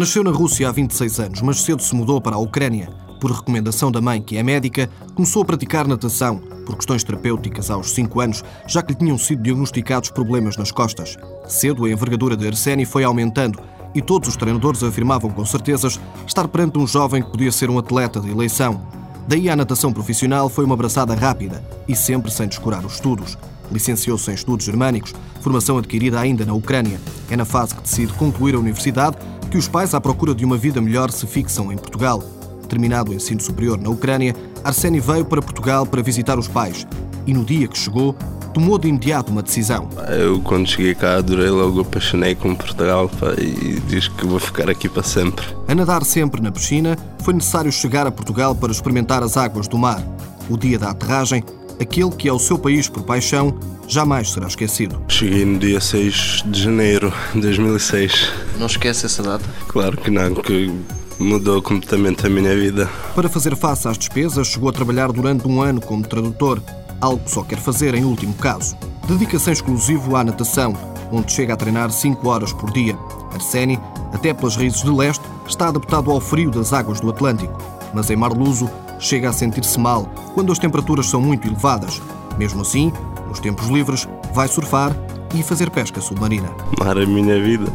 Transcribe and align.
Nasceu 0.00 0.24
na 0.24 0.30
Rússia 0.30 0.66
há 0.66 0.72
26 0.72 1.20
anos, 1.20 1.42
mas 1.42 1.60
cedo 1.60 1.82
se 1.82 1.94
mudou 1.94 2.22
para 2.22 2.34
a 2.34 2.38
Ucrânia. 2.38 2.99
Por 3.20 3.32
recomendação 3.32 3.92
da 3.92 4.00
mãe, 4.00 4.22
que 4.22 4.38
é 4.38 4.42
médica, 4.42 4.88
começou 5.14 5.42
a 5.42 5.44
praticar 5.44 5.86
natação 5.86 6.38
por 6.64 6.76
questões 6.76 7.04
terapêuticas 7.04 7.70
aos 7.70 7.90
5 7.90 8.18
anos, 8.18 8.42
já 8.66 8.82
que 8.82 8.92
lhe 8.92 8.98
tinham 8.98 9.18
sido 9.18 9.42
diagnosticados 9.42 10.08
problemas 10.10 10.56
nas 10.56 10.72
costas. 10.72 11.18
Cedo, 11.46 11.84
a 11.84 11.90
envergadura 11.90 12.34
de 12.34 12.46
Arseni 12.46 12.86
foi 12.86 13.04
aumentando 13.04 13.60
e 13.94 14.00
todos 14.00 14.28
os 14.30 14.36
treinadores 14.36 14.82
afirmavam 14.82 15.30
com 15.30 15.44
certezas 15.44 16.00
estar 16.26 16.48
perante 16.48 16.78
um 16.78 16.86
jovem 16.86 17.22
que 17.22 17.30
podia 17.30 17.52
ser 17.52 17.68
um 17.68 17.78
atleta 17.78 18.20
de 18.20 18.30
eleição. 18.30 18.80
Daí 19.28 19.50
a 19.50 19.56
natação 19.56 19.92
profissional 19.92 20.48
foi 20.48 20.64
uma 20.64 20.74
abraçada 20.74 21.14
rápida 21.14 21.62
e 21.86 21.94
sempre 21.94 22.30
sem 22.30 22.48
descurar 22.48 22.86
os 22.86 22.94
estudos. 22.94 23.36
Licenciou-se 23.70 24.30
em 24.30 24.34
estudos 24.34 24.64
germânicos, 24.64 25.14
formação 25.42 25.76
adquirida 25.76 26.18
ainda 26.18 26.46
na 26.46 26.54
Ucrânia. 26.54 26.98
É 27.30 27.36
na 27.36 27.44
fase 27.44 27.74
que 27.74 27.82
decide 27.82 28.14
concluir 28.14 28.54
a 28.54 28.58
universidade 28.58 29.18
que 29.50 29.58
os 29.58 29.68
pais, 29.68 29.94
à 29.94 30.00
procura 30.00 30.34
de 30.34 30.44
uma 30.44 30.56
vida 30.56 30.80
melhor, 30.80 31.10
se 31.10 31.26
fixam 31.26 31.70
em 31.70 31.76
Portugal. 31.76 32.39
Terminado 32.70 33.10
o 33.10 33.14
ensino 33.14 33.40
superior 33.40 33.76
na 33.76 33.90
Ucrânia, 33.90 34.32
Arseni 34.62 35.00
veio 35.00 35.24
para 35.24 35.42
Portugal 35.42 35.84
para 35.84 36.00
visitar 36.00 36.38
os 36.38 36.46
pais 36.46 36.86
e, 37.26 37.34
no 37.34 37.44
dia 37.44 37.66
que 37.66 37.76
chegou, 37.76 38.14
tomou 38.54 38.78
de 38.78 38.86
imediato 38.86 39.32
uma 39.32 39.42
decisão. 39.42 39.88
Eu, 40.08 40.40
quando 40.40 40.68
cheguei 40.68 40.94
cá, 40.94 41.16
adorei 41.16 41.50
logo, 41.50 41.80
apaixonei 41.80 42.36
com 42.36 42.54
Portugal 42.54 43.08
pá, 43.08 43.32
e 43.36 43.80
diz 43.88 44.06
que 44.06 44.24
vou 44.24 44.38
ficar 44.38 44.70
aqui 44.70 44.88
para 44.88 45.02
sempre. 45.02 45.44
A 45.66 45.74
nadar 45.74 46.04
sempre 46.04 46.40
na 46.40 46.52
piscina, 46.52 46.96
foi 47.24 47.34
necessário 47.34 47.72
chegar 47.72 48.06
a 48.06 48.10
Portugal 48.12 48.54
para 48.54 48.70
experimentar 48.70 49.22
as 49.22 49.36
águas 49.36 49.66
do 49.66 49.76
mar. 49.76 50.00
O 50.48 50.56
dia 50.56 50.78
da 50.78 50.90
aterragem, 50.90 51.42
aquele 51.80 52.10
que 52.10 52.28
é 52.28 52.32
o 52.32 52.38
seu 52.38 52.56
país 52.56 52.88
por 52.88 53.02
paixão, 53.02 53.58
jamais 53.88 54.30
será 54.30 54.46
esquecido. 54.46 55.02
Cheguei 55.08 55.44
no 55.44 55.58
dia 55.58 55.80
6 55.80 56.44
de 56.46 56.62
janeiro 56.62 57.12
de 57.34 57.40
2006. 57.40 58.32
Não 58.58 58.66
esquece 58.66 59.06
essa 59.06 59.22
data? 59.24 59.44
Claro 59.66 59.96
que 59.96 60.10
não, 60.10 60.34
que 60.34 60.72
mudou 61.20 61.60
completamente 61.60 62.26
a 62.26 62.30
minha 62.30 62.54
vida. 62.56 62.88
Para 63.14 63.28
fazer 63.28 63.54
face 63.54 63.86
às 63.86 63.98
despesas, 63.98 64.48
chegou 64.48 64.70
a 64.70 64.72
trabalhar 64.72 65.12
durante 65.12 65.46
um 65.46 65.60
ano 65.60 65.80
como 65.80 66.06
tradutor, 66.06 66.60
algo 67.00 67.22
que 67.22 67.30
só 67.30 67.42
quer 67.42 67.58
fazer 67.58 67.94
em 67.94 68.04
último 68.04 68.34
caso. 68.34 68.76
Dedica-se 69.06 69.50
exclusivo 69.50 70.16
à 70.16 70.24
natação, 70.24 70.74
onde 71.12 71.32
chega 71.32 71.54
a 71.54 71.56
treinar 71.56 71.90
5 71.90 72.26
horas 72.28 72.52
por 72.52 72.70
dia. 72.72 72.96
Arseni, 73.34 73.78
até 74.12 74.32
pelas 74.32 74.56
raízes 74.56 74.82
de 74.82 74.90
leste, 74.90 75.24
está 75.46 75.68
adaptado 75.68 76.10
ao 76.10 76.20
frio 76.20 76.50
das 76.50 76.72
águas 76.72 77.00
do 77.00 77.10
Atlântico, 77.10 77.58
mas 77.92 78.08
em 78.10 78.16
Mar 78.16 78.32
Luso 78.32 78.70
chega 78.98 79.28
a 79.28 79.32
sentir-se 79.32 79.78
mal 79.78 80.06
quando 80.34 80.52
as 80.52 80.58
temperaturas 80.58 81.06
são 81.06 81.20
muito 81.20 81.46
elevadas. 81.46 82.00
Mesmo 82.38 82.62
assim, 82.62 82.92
nos 83.28 83.40
tempos 83.40 83.68
livres, 83.68 84.08
vai 84.32 84.48
surfar 84.48 84.96
e 85.34 85.42
fazer 85.42 85.70
pesca 85.70 86.00
submarina. 86.00 86.50
Mar 86.78 86.96
a 86.96 87.06
minha 87.06 87.40
vida. 87.42 87.70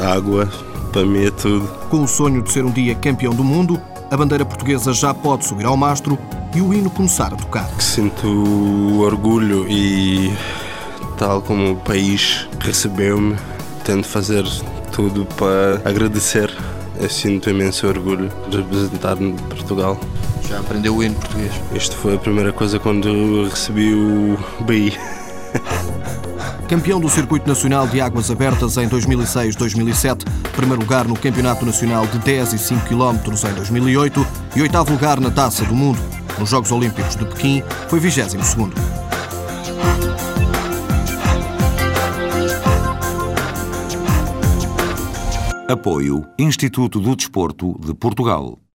Água, 0.00 0.50
para 0.96 1.04
mim 1.04 1.26
é 1.26 1.30
tudo. 1.30 1.68
Com 1.90 2.04
o 2.04 2.08
sonho 2.08 2.40
de 2.40 2.50
ser 2.50 2.64
um 2.64 2.70
dia 2.70 2.94
campeão 2.94 3.34
do 3.34 3.44
mundo, 3.44 3.78
a 4.10 4.16
bandeira 4.16 4.46
portuguesa 4.46 4.94
já 4.94 5.12
pode 5.12 5.44
subir 5.44 5.66
ao 5.66 5.76
mastro 5.76 6.18
e 6.54 6.62
o 6.62 6.72
hino 6.72 6.88
começar 6.88 7.34
a 7.34 7.36
tocar. 7.36 7.68
Sinto 7.78 8.26
orgulho 9.02 9.66
e, 9.68 10.32
tal 11.18 11.42
como 11.42 11.72
o 11.72 11.76
país 11.76 12.48
recebeu-me, 12.60 13.36
tento 13.84 14.08
fazer 14.08 14.42
tudo 14.90 15.26
para 15.36 15.82
agradecer. 15.84 16.50
Eu 16.98 17.10
sinto 17.10 17.50
imenso 17.50 17.86
orgulho 17.86 18.32
de 18.48 18.56
representar 18.56 19.16
Portugal. 19.50 20.00
Já 20.48 20.60
aprendeu 20.60 20.96
o 20.96 21.04
hino 21.04 21.14
português? 21.16 21.52
Isto 21.74 21.94
foi 21.94 22.14
a 22.14 22.18
primeira 22.18 22.54
coisa 22.54 22.78
quando 22.78 23.44
recebi 23.50 23.92
o 23.92 24.38
BI. 24.64 24.96
Campeão 26.66 26.98
do 26.98 27.08
Circuito 27.08 27.46
Nacional 27.46 27.86
de 27.86 28.00
Águas 28.00 28.28
Abertas 28.28 28.76
em 28.76 28.88
2006-2007, 28.88 30.24
primeiro 30.52 30.82
lugar 30.82 31.06
no 31.06 31.16
Campeonato 31.16 31.64
Nacional 31.64 32.06
de 32.08 32.18
10 32.18 32.54
e 32.54 32.58
5 32.58 32.86
km 32.86 33.48
em 33.48 33.54
2008 33.54 34.26
e 34.56 34.62
oitavo 34.62 34.92
lugar 34.92 35.20
na 35.20 35.30
Taça 35.30 35.64
do 35.64 35.74
Mundo. 35.74 35.98
Nos 36.38 36.50
Jogos 36.50 36.72
Olímpicos 36.72 37.14
de 37.14 37.24
Pequim 37.24 37.62
foi 37.88 38.00
22 38.00 38.44
segundo. 38.44 38.74
Apoio 45.68 46.26
Instituto 46.36 47.00
do 47.00 47.14
Desporto 47.14 47.78
de 47.80 47.94
Portugal. 47.94 48.58